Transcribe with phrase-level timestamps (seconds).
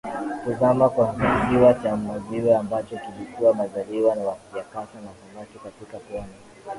[0.43, 4.13] Kuzama kwa kisiwa cha Maziwe ambacho kilikuwa mazalia
[4.55, 6.33] ya kasa na samaki katika pwani